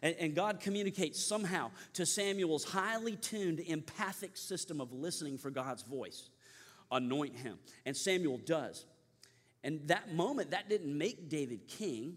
[0.00, 5.82] And, and, God communicates somehow to Samuel's highly tuned, empathic system of listening for God's
[5.82, 6.30] voice.
[6.92, 7.58] Anoint him.
[7.84, 8.86] And Samuel does.
[9.64, 12.16] And that moment, that didn't make David king.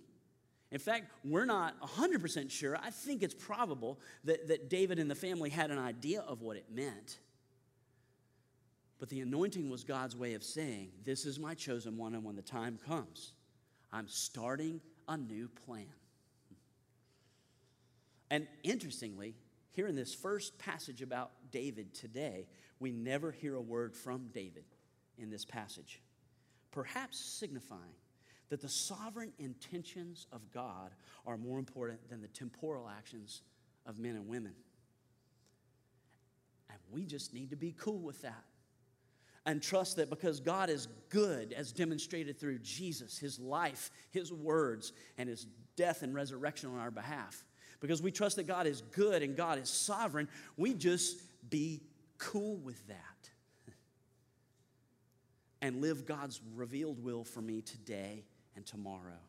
[0.71, 2.77] In fact, we're not 100% sure.
[2.77, 6.57] I think it's probable that, that David and the family had an idea of what
[6.57, 7.17] it meant.
[8.99, 12.35] But the anointing was God's way of saying, This is my chosen one, and when
[12.35, 13.33] the time comes,
[13.91, 15.87] I'm starting a new plan.
[18.29, 19.35] And interestingly,
[19.71, 22.47] here in this first passage about David today,
[22.79, 24.63] we never hear a word from David
[25.17, 26.01] in this passage,
[26.71, 27.95] perhaps signifying
[28.49, 30.91] that the sovereign intentions of God
[31.25, 33.41] are more important than the temporal actions
[33.85, 34.53] of men and women.
[36.69, 38.43] And we just need to be cool with that
[39.45, 44.93] and trust that because God is good, as demonstrated through Jesus, his life, his words,
[45.17, 47.43] and his death and resurrection on our behalf,
[47.79, 50.27] because we trust that God is good and God is sovereign,
[50.57, 51.81] we just be
[52.19, 53.29] cool with that
[55.61, 58.25] and live God's revealed will for me today
[58.55, 59.19] and tomorrow.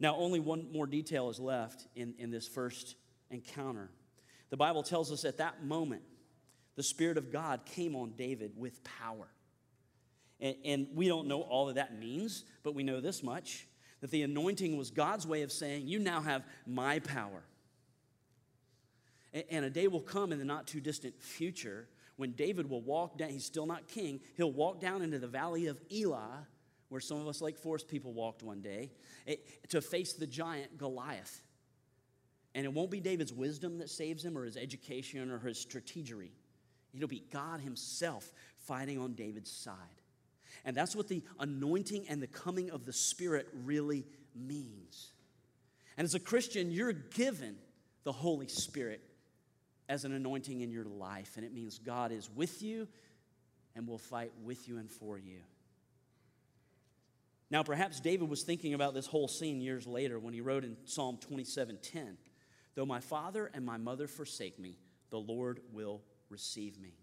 [0.00, 2.96] Now, only one more detail is left in, in this first
[3.30, 3.90] encounter.
[4.50, 6.02] The Bible tells us at that moment,
[6.76, 9.28] the Spirit of God came on David with power.
[10.40, 13.66] And, and we don't know all that that means, but we know this much
[14.00, 17.42] that the anointing was God's way of saying, You now have my power.
[19.32, 22.80] And, and a day will come in the not too distant future when David will
[22.80, 26.46] walk down, he's still not king, he'll walk down into the valley of Elah,
[26.88, 28.92] where some of us Lake Forest people walked one day,
[29.68, 31.42] to face the giant Goliath.
[32.54, 36.30] And it won't be David's wisdom that saves him or his education or his strategery.
[36.94, 39.74] It'll be God Himself fighting on David's side.
[40.64, 45.12] And that's what the anointing and the coming of the Spirit really means.
[45.96, 47.56] And as a Christian, you're given
[48.04, 49.02] the Holy Spirit
[49.88, 51.32] as an anointing in your life.
[51.36, 52.88] And it means God is with you
[53.74, 55.40] and will fight with you and for you.
[57.50, 60.76] Now, perhaps David was thinking about this whole scene years later when he wrote in
[60.86, 62.16] Psalm 27:10,
[62.74, 64.78] "Though my father and my mother forsake me,
[65.10, 66.02] the Lord will
[66.34, 66.94] receive me."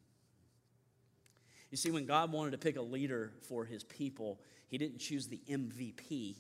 [1.70, 5.28] You see, when God wanted to pick a leader for his people, he didn't choose
[5.28, 6.36] the MVP,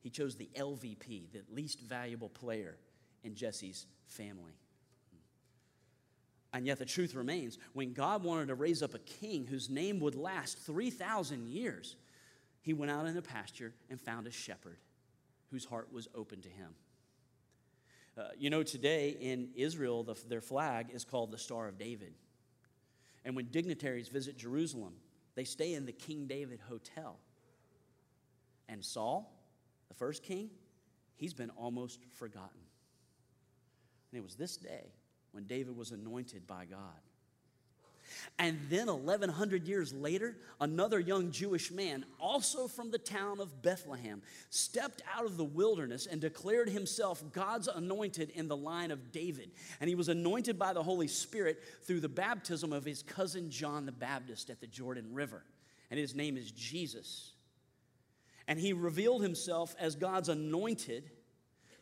[0.00, 2.76] he chose the LVP, the least valuable player
[3.24, 4.52] in Jesse's family.
[6.52, 9.98] And yet the truth remains when God wanted to raise up a king whose name
[9.98, 11.96] would last 3,000 years,
[12.62, 14.78] he went out in the pasture and found a shepherd
[15.50, 16.70] whose heart was open to him.
[18.16, 22.14] Uh, you know, today in Israel, the, their flag is called the Star of David.
[23.26, 24.94] And when dignitaries visit Jerusalem,
[25.34, 27.18] they stay in the King David Hotel.
[28.68, 29.44] And Saul,
[29.88, 30.48] the first king,
[31.16, 32.60] he's been almost forgotten.
[34.12, 34.92] And it was this day
[35.32, 37.00] when David was anointed by God.
[38.38, 44.22] And then 1100 years later, another young Jewish man, also from the town of Bethlehem,
[44.50, 49.50] stepped out of the wilderness and declared himself God's anointed in the line of David.
[49.80, 53.86] And he was anointed by the Holy Spirit through the baptism of his cousin John
[53.86, 55.44] the Baptist at the Jordan River.
[55.90, 57.32] And his name is Jesus.
[58.48, 61.10] And he revealed himself as God's anointed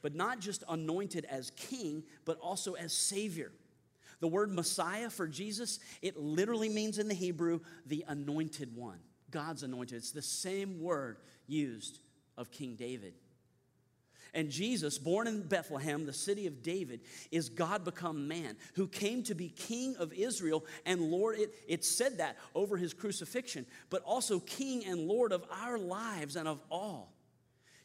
[0.05, 3.51] but not just anointed as king, but also as savior.
[4.25, 9.63] The word Messiah for Jesus, it literally means in the Hebrew, the anointed one, God's
[9.63, 9.99] anointed.
[9.99, 11.99] It's the same word used
[12.39, 13.13] of King David.
[14.33, 17.01] And Jesus, born in Bethlehem, the city of David,
[17.33, 21.39] is God become man who came to be king of Israel and Lord.
[21.39, 26.37] It, it said that over his crucifixion, but also king and Lord of our lives
[26.37, 27.13] and of all.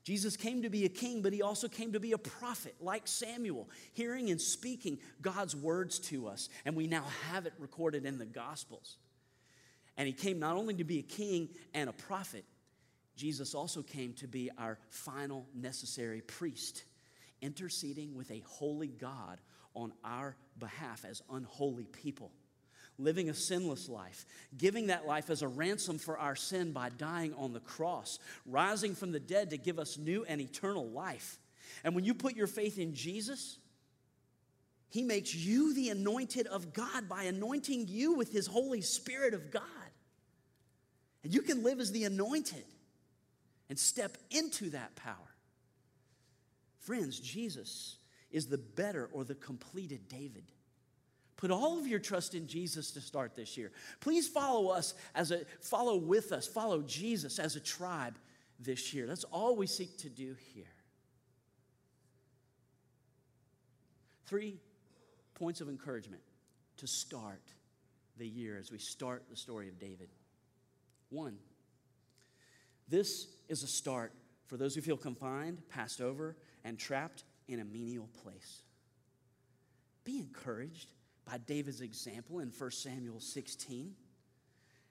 [0.03, 3.07] Jesus came to be a king, but he also came to be a prophet like
[3.07, 6.49] Samuel, hearing and speaking God's words to us.
[6.65, 8.97] And we now have it recorded in the Gospels.
[9.97, 12.45] And he came not only to be a king and a prophet,
[13.15, 16.85] Jesus also came to be our final necessary priest,
[17.41, 19.39] interceding with a holy God
[19.75, 22.31] on our behalf as unholy people
[22.99, 24.25] living a sinless life,
[24.57, 28.93] giving that life as a ransom for our sin by dying on the cross, rising
[28.93, 31.39] from the dead to give us new and eternal life.
[31.83, 33.57] And when you put your faith in Jesus,
[34.89, 39.51] He makes you the anointed of God by anointing you with His Holy Spirit of
[39.51, 39.63] God.
[41.23, 42.63] And you can live as the anointed
[43.69, 45.15] and step into that power.
[46.79, 47.97] Friends, Jesus
[48.31, 50.43] is the better or the completed David.
[51.39, 53.71] Put all of your trust in Jesus to start this year.
[54.01, 58.17] Please follow us as a follow with us, follow Jesus as a tribe
[58.59, 59.07] this year.
[59.07, 60.65] That's all we seek to do here.
[64.25, 64.59] Three
[65.33, 66.23] points of encouragement
[66.75, 67.41] to start
[68.17, 70.09] the year as we start the story of David.
[71.09, 71.37] One,
[72.89, 74.11] this is a start
[74.47, 78.63] for those who feel confined, passed over, and trapped in a menial place.
[80.03, 80.89] Be encouraged
[81.29, 83.93] by David's example in 1 Samuel 16.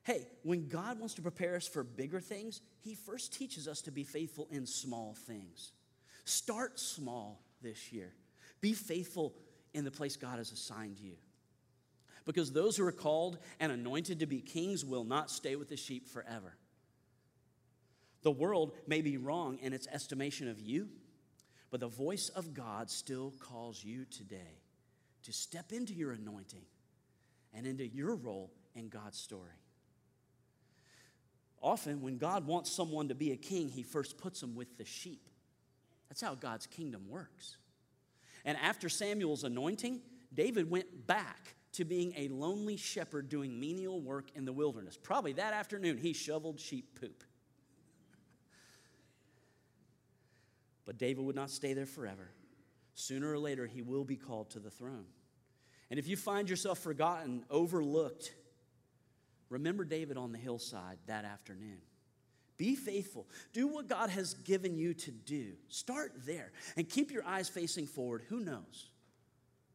[0.05, 3.91] Hey, when God wants to prepare us for bigger things, He first teaches us to
[3.91, 5.73] be faithful in small things.
[6.25, 8.13] Start small this year.
[8.61, 9.35] Be faithful
[9.75, 11.15] in the place God has assigned you.
[12.25, 15.77] Because those who are called and anointed to be kings will not stay with the
[15.77, 16.57] sheep forever.
[18.23, 20.89] The world may be wrong in its estimation of you,
[21.71, 24.61] but the voice of God still calls you today
[25.29, 26.63] to step into your anointing
[27.53, 29.61] and into your role in God's story.
[31.61, 34.87] Often, when God wants someone to be a king, he first puts them with the
[34.87, 35.29] sheep.
[36.09, 37.59] That's how God's kingdom works.
[38.47, 40.01] And after Samuel's anointing,
[40.33, 44.97] David went back to being a lonely shepherd doing menial work in the wilderness.
[44.97, 47.23] Probably that afternoon, he shoveled sheep poop.
[50.87, 52.31] But David would not stay there forever.
[52.95, 55.05] Sooner or later, he will be called to the throne.
[55.91, 58.33] And if you find yourself forgotten, overlooked,
[59.49, 61.79] remember David on the hillside that afternoon.
[62.59, 63.27] Be faithful.
[63.53, 65.53] Do what God has given you to do.
[65.69, 68.23] Start there and keep your eyes facing forward.
[68.29, 68.91] Who knows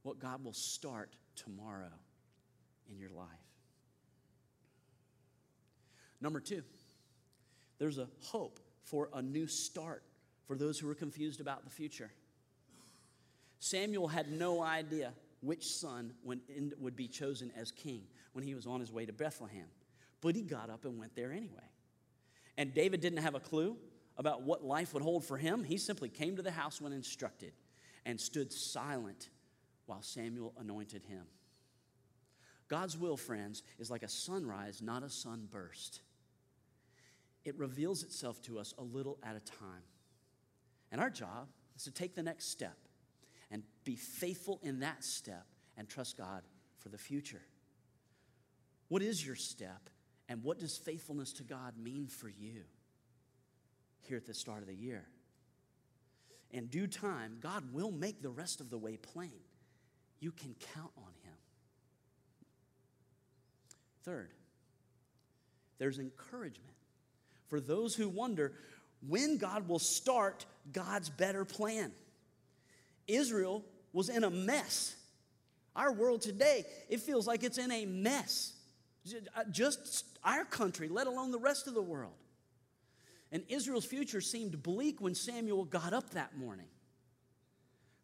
[0.04, 1.94] what God will start tomorrow
[2.90, 3.28] in your life?
[6.20, 6.64] Number two,
[7.80, 10.04] there's a hope for a new start
[10.46, 12.12] for those who are confused about the future.
[13.60, 18.80] Samuel had no idea which son would be chosen as king when he was on
[18.80, 19.68] his way to Bethlehem,
[20.22, 21.70] but he got up and went there anyway.
[22.58, 23.76] And David didn't have a clue
[24.18, 25.64] about what life would hold for him.
[25.64, 27.54] He simply came to the house when instructed
[28.06, 29.30] and stood silent
[29.86, 31.24] while Samuel anointed him.
[32.70, 36.02] God's will, friends, is like a sunrise, not a sunburst.
[37.44, 39.84] It reveals itself to us a little at a time.
[40.92, 42.78] And our job is to take the next step
[43.54, 45.46] and be faithful in that step
[45.78, 46.42] and trust God
[46.80, 47.42] for the future.
[48.90, 49.90] What is your step?
[50.28, 52.64] And what does faithfulness to God mean for you
[54.02, 55.06] here at the start of the year?
[56.50, 59.32] In due time, God will make the rest of the way plain.
[60.20, 61.38] You can count on Him.
[64.04, 64.32] Third,
[65.78, 66.76] there's encouragement
[67.48, 68.54] for those who wonder
[69.08, 71.92] when God will start God's better plan.
[73.08, 74.96] Israel was in a mess.
[75.76, 78.54] Our world today, it feels like it's in a mess.
[79.36, 82.14] Uh, just our country, let alone the rest of the world.
[83.32, 86.68] And Israel's future seemed bleak when Samuel got up that morning.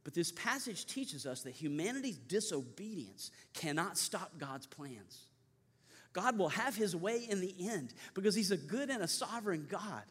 [0.03, 5.25] But this passage teaches us that humanity's disobedience cannot stop God's plans.
[6.13, 9.67] God will have his way in the end because he's a good and a sovereign
[9.69, 10.03] God.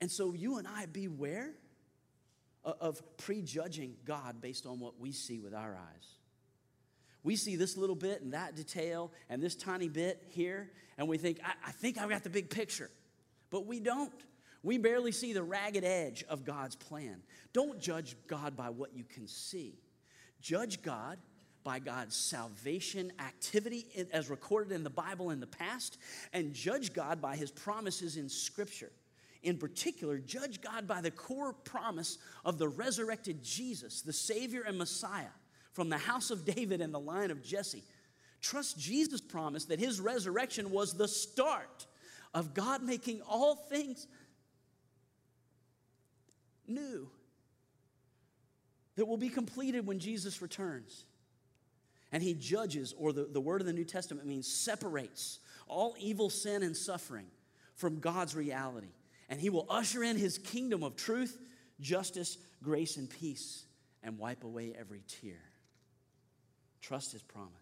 [0.00, 1.50] And so you and I beware
[2.64, 6.16] of prejudging God based on what we see with our eyes.
[7.22, 11.18] We see this little bit and that detail and this tiny bit here, and we
[11.18, 12.90] think, I, I think I've got the big picture.
[13.50, 14.12] But we don't.
[14.62, 17.22] We barely see the ragged edge of God's plan.
[17.52, 19.78] Don't judge God by what you can see.
[20.40, 21.18] Judge God
[21.64, 25.98] by God's salvation activity as recorded in the Bible in the past,
[26.32, 28.92] and judge God by his promises in Scripture.
[29.42, 34.76] In particular, judge God by the core promise of the resurrected Jesus, the Savior and
[34.76, 35.32] Messiah
[35.72, 37.84] from the house of David and the line of Jesse.
[38.40, 41.86] Trust Jesus' promise that his resurrection was the start
[42.34, 44.06] of God making all things
[46.66, 47.08] new
[48.96, 51.04] that will be completed when Jesus returns.
[52.12, 56.28] And he judges, or the, the word of the New Testament means separates all evil,
[56.28, 57.26] sin, and suffering
[57.76, 58.92] from God's reality.
[59.30, 61.38] And he will usher in his kingdom of truth,
[61.80, 63.64] justice, grace, and peace,
[64.02, 65.40] and wipe away every tear.
[66.82, 67.54] Trust his promise.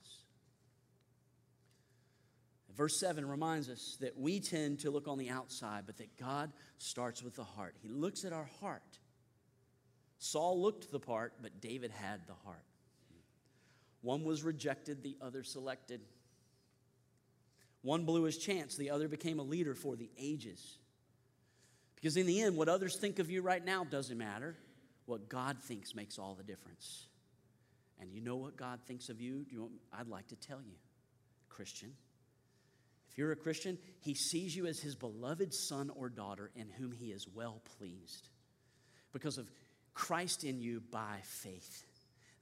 [2.75, 6.53] Verse 7 reminds us that we tend to look on the outside, but that God
[6.79, 7.75] starts with the heart.
[7.83, 8.99] He looks at our heart.
[10.19, 12.65] Saul looked the part, but David had the heart.
[14.01, 16.01] One was rejected, the other selected.
[17.83, 20.79] One blew his chance, the other became a leader for the ages.
[22.01, 24.57] Because in the end, what others think of you right now doesn't matter.
[25.07, 27.09] What God thinks makes all the difference.
[28.01, 29.45] And you know what God thinks of you?
[29.51, 30.77] you want, I'd like to tell you,
[31.49, 31.93] Christian.
[33.11, 36.93] If you're a Christian, He sees you as His beloved son or daughter in whom
[36.93, 38.29] He is well pleased
[39.13, 39.51] because of
[39.93, 41.85] Christ in you by faith.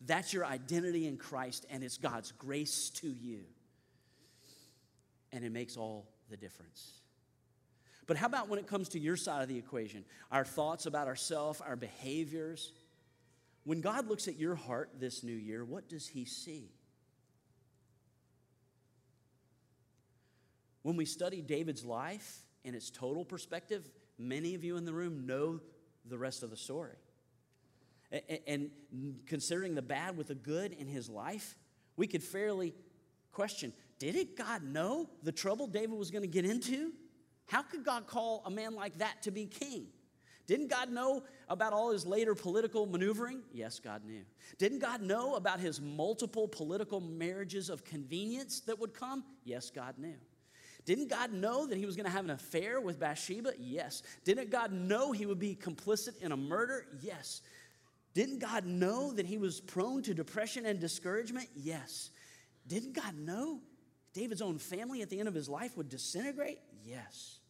[0.05, 3.45] That's your identity in Christ, and it's God's grace to you.
[5.33, 7.01] And it makes all the difference.
[8.07, 10.05] But how about when it comes to your side of the equation?
[10.31, 12.73] Our thoughts about ourselves, our behaviors,
[13.65, 16.71] when God looks at your heart this new year, what does He see?
[20.83, 25.27] When we study David's life in its total perspective, many of you in the room
[25.27, 25.61] know
[26.05, 26.95] the rest of the story.
[28.47, 28.71] And
[29.27, 31.57] considering the bad with the good in his life,
[31.97, 32.73] we could fairly
[33.33, 36.93] question didn't God know the trouble David was going to get into?
[37.47, 39.87] How could God call a man like that to be king?
[40.47, 43.43] Didn't God know about all his later political maneuvering?
[43.53, 44.23] Yes, God knew.
[44.59, 49.25] Didn't God know about his multiple political marriages of convenience that would come?
[49.45, 50.15] Yes, God knew.
[50.85, 53.53] Didn't God know that he was going to have an affair with Bathsheba?
[53.59, 54.05] Yes.
[54.25, 56.87] Didn't God know he would be complicit in a murder?
[57.01, 57.43] Yes.
[58.15, 61.49] Didn't God know that he was prone to depression and discouragement?
[61.57, 62.11] Yes.
[62.69, 63.61] Didn't God know
[64.15, 66.61] David's own family at the end of his life would disintegrate?
[66.87, 67.41] Yes.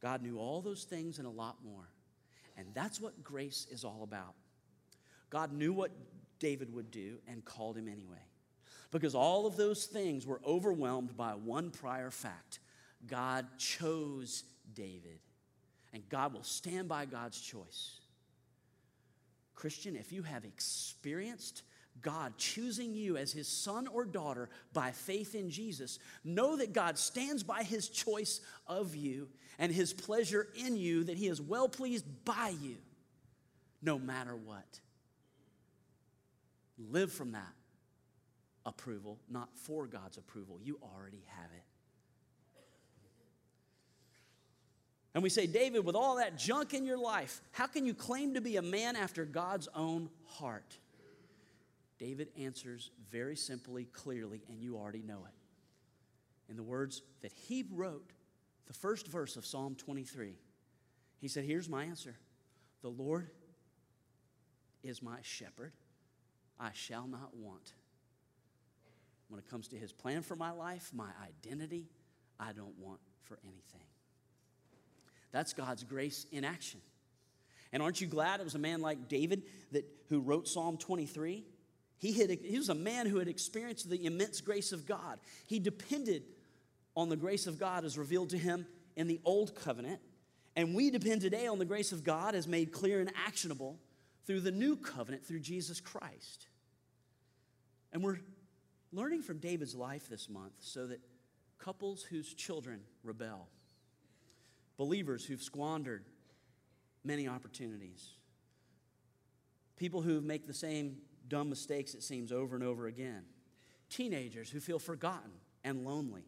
[0.00, 1.88] God knew all those things and a lot more.
[2.56, 4.34] And that's what grace is all about.
[5.30, 5.90] God knew what
[6.38, 8.22] David would do and called him anyway.
[8.90, 12.58] Because all of those things were overwhelmed by one prior fact
[13.06, 14.44] God chose
[14.74, 15.18] David.
[15.92, 18.00] And God will stand by God's choice.
[19.54, 21.62] Christian, if you have experienced
[22.00, 26.98] God choosing you as his son or daughter by faith in Jesus, know that God
[26.98, 29.28] stands by his choice of you
[29.58, 32.76] and his pleasure in you, that he is well pleased by you,
[33.82, 34.80] no matter what.
[36.78, 37.52] Live from that
[38.64, 40.58] approval, not for God's approval.
[40.62, 41.64] You already have it.
[45.14, 48.34] And we say, David, with all that junk in your life, how can you claim
[48.34, 50.78] to be a man after God's own heart?
[52.02, 56.50] David answers very simply, clearly, and you already know it.
[56.50, 58.10] In the words that he wrote,
[58.66, 60.34] the first verse of Psalm 23,
[61.20, 62.16] he said, Here's my answer
[62.82, 63.30] The Lord
[64.82, 65.74] is my shepherd,
[66.58, 67.72] I shall not want.
[69.28, 71.86] When it comes to his plan for my life, my identity,
[72.40, 73.86] I don't want for anything.
[75.30, 76.80] That's God's grace in action.
[77.72, 81.44] And aren't you glad it was a man like David that, who wrote Psalm 23?
[82.02, 85.20] He, had, he was a man who had experienced the immense grace of God.
[85.46, 86.24] He depended
[86.96, 90.00] on the grace of God as revealed to him in the Old Covenant.
[90.56, 93.78] And we depend today on the grace of God as made clear and actionable
[94.26, 96.48] through the New Covenant through Jesus Christ.
[97.92, 98.18] And we're
[98.92, 100.98] learning from David's life this month so that
[101.60, 103.46] couples whose children rebel,
[104.76, 106.02] believers who've squandered
[107.04, 108.08] many opportunities,
[109.76, 110.96] people who make the same
[111.28, 113.22] dumb mistakes, it seems, over and over again,
[113.88, 115.30] teenagers who feel forgotten
[115.64, 116.24] and lonely,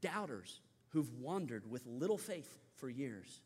[0.00, 3.40] doubters who've wandered with little faith for years.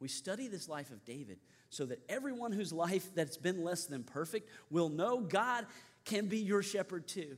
[0.00, 1.38] We study this life of David
[1.70, 5.66] so that everyone whose life that's been less than perfect will know God
[6.04, 7.36] can be your shepherd too.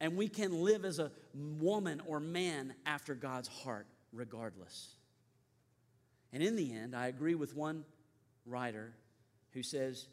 [0.00, 4.94] And we can live as a woman or man after God's heart regardless.
[6.32, 7.84] And in the end, I agree with one
[8.46, 8.92] writer
[9.52, 10.08] who says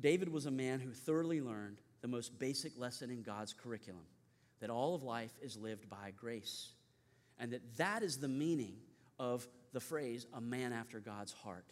[0.00, 4.04] David was a man who thoroughly learned the most basic lesson in God's curriculum
[4.60, 6.72] that all of life is lived by grace.
[7.38, 8.76] And that that is the meaning
[9.18, 11.64] of the phrase, a man after God's heart.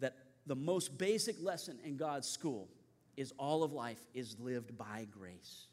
[0.00, 0.16] That
[0.46, 2.68] the most basic lesson in God's school
[3.16, 5.66] is all of life is lived by grace.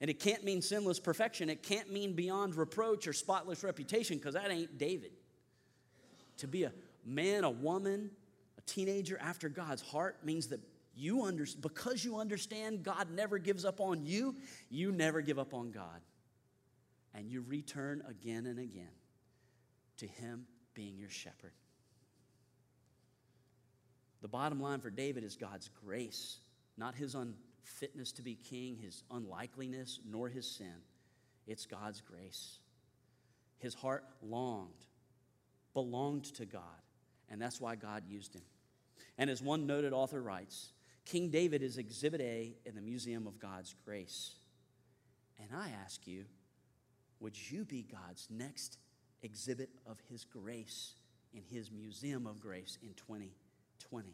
[0.00, 1.48] And it can't mean sinless perfection.
[1.48, 5.12] It can't mean beyond reproach or spotless reputation because that ain't David.
[6.38, 6.72] To be a
[7.04, 8.10] man, a woman,
[8.66, 10.60] a teenager after God's heart means that
[10.94, 14.36] you understand, because you understand God never gives up on you,
[14.68, 16.00] you never give up on God.
[17.14, 18.88] And you return again and again
[19.98, 21.52] to Him being your shepherd.
[24.22, 26.38] The bottom line for David is God's grace,
[26.78, 30.74] not his unfitness to be king, his unlikeliness, nor his sin.
[31.46, 32.60] It's God's grace.
[33.58, 34.86] His heart longed,
[35.74, 36.62] belonged to God,
[37.28, 38.42] and that's why God used him.
[39.22, 40.72] And as one noted author writes,
[41.04, 44.34] King David is Exhibit A in the Museum of God's Grace.
[45.38, 46.24] And I ask you,
[47.20, 48.78] would you be God's next
[49.22, 50.94] exhibit of his grace
[51.32, 54.12] in his Museum of Grace in 2020?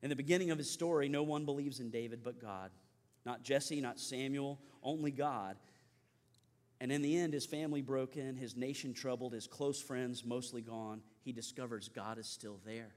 [0.00, 2.70] In the beginning of his story, no one believes in David but God.
[3.26, 5.58] Not Jesse, not Samuel, only God.
[6.80, 11.02] And in the end, his family broken, his nation troubled, his close friends mostly gone,
[11.28, 12.88] he discovers God is still there.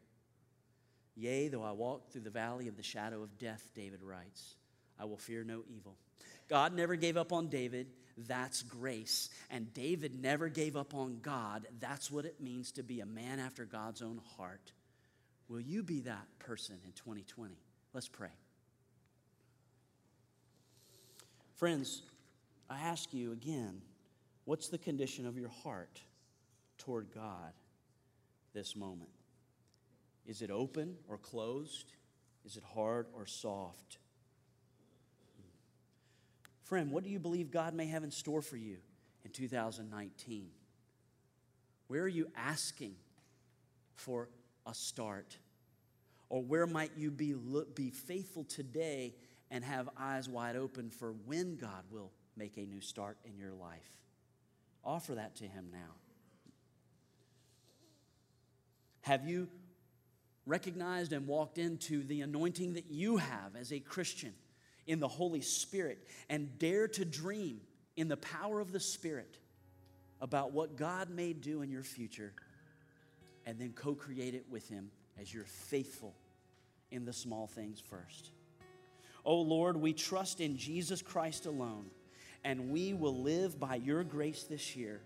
[1.17, 4.55] Yea, though I walk through the valley of the shadow of death, David writes,
[4.97, 5.97] I will fear no evil.
[6.47, 7.88] God never gave up on David.
[8.17, 9.29] That's grace.
[9.49, 11.67] And David never gave up on God.
[11.82, 14.71] That's what it means to be a man after God's own heart.
[15.49, 17.53] Will you be that person in 2020?
[17.93, 18.32] Let's pray.
[21.57, 22.01] Friends,
[22.69, 23.82] I ask you again,
[24.45, 25.99] what's the condition of your heart
[26.77, 27.51] toward God
[28.54, 29.10] this moment?
[30.26, 31.93] Is it open or closed?
[32.45, 33.97] Is it hard or soft?
[36.64, 38.78] Friend, what do you believe God may have in store for you
[39.26, 40.47] in 2019?
[41.88, 42.95] Where are you asking
[43.95, 44.30] for
[44.66, 45.38] a start?
[46.30, 49.16] Or where might you be, look, be faithful today
[49.49, 53.52] and have eyes wide open for when God will make a new start in your
[53.52, 53.91] life?
[54.86, 55.95] Offer that to Him now.
[59.02, 59.47] Have you
[60.45, 64.34] recognized and walked into the anointing that you have as a Christian
[64.88, 65.99] in the Holy Spirit
[66.30, 67.62] and dare to dream
[67.95, 69.38] in the power of the Spirit
[70.20, 72.34] about what God may do in your future
[73.45, 76.16] and then co create it with Him as you're faithful
[76.91, 78.32] in the small things first?
[79.24, 81.86] Oh Lord, we trust in Jesus Christ alone,
[82.43, 85.02] and we will live by your grace this year.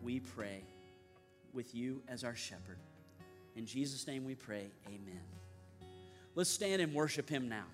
[0.00, 0.62] We pray
[1.52, 2.78] with you as our shepherd.
[3.58, 5.20] In Jesus' name we pray, amen.
[6.36, 7.64] Let's stand and worship him now.